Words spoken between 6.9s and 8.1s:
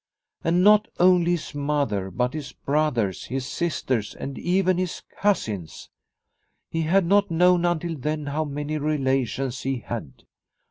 not known until